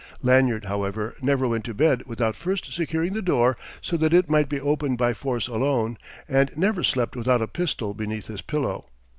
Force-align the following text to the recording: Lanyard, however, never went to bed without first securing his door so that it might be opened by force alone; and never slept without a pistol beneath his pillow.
Lanyard, 0.23 0.65
however, 0.65 1.13
never 1.21 1.47
went 1.47 1.63
to 1.65 1.75
bed 1.75 2.01
without 2.07 2.35
first 2.35 2.73
securing 2.73 3.13
his 3.13 3.21
door 3.23 3.55
so 3.83 3.97
that 3.97 4.15
it 4.15 4.31
might 4.31 4.49
be 4.49 4.59
opened 4.59 4.97
by 4.97 5.13
force 5.13 5.47
alone; 5.47 5.95
and 6.27 6.49
never 6.57 6.81
slept 6.81 7.15
without 7.15 7.39
a 7.43 7.47
pistol 7.47 7.93
beneath 7.93 8.25
his 8.25 8.41
pillow. 8.41 8.87